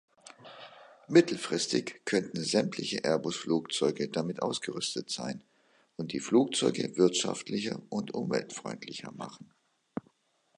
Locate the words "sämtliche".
2.43-3.03